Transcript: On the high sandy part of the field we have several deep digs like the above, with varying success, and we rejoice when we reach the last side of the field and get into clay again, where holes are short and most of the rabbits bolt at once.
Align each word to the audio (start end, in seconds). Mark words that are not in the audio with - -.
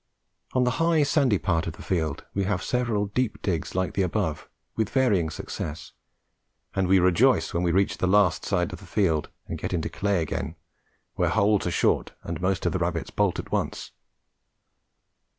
On 0.53 0.63
the 0.63 0.79
high 0.81 1.03
sandy 1.03 1.37
part 1.37 1.67
of 1.67 1.73
the 1.73 1.83
field 1.83 2.25
we 2.33 2.45
have 2.45 2.63
several 2.63 3.05
deep 3.05 3.39
digs 3.43 3.75
like 3.75 3.93
the 3.93 4.01
above, 4.01 4.49
with 4.75 4.89
varying 4.89 5.29
success, 5.29 5.91
and 6.73 6.87
we 6.87 6.97
rejoice 6.97 7.53
when 7.53 7.61
we 7.61 7.71
reach 7.71 7.99
the 7.99 8.07
last 8.07 8.43
side 8.43 8.73
of 8.73 8.79
the 8.79 8.87
field 8.87 9.29
and 9.47 9.59
get 9.59 9.73
into 9.73 9.89
clay 9.89 10.23
again, 10.23 10.55
where 11.13 11.29
holes 11.29 11.67
are 11.67 11.69
short 11.69 12.13
and 12.23 12.41
most 12.41 12.65
of 12.65 12.71
the 12.71 12.79
rabbits 12.79 13.11
bolt 13.11 13.37
at 13.37 13.51
once. 13.51 13.91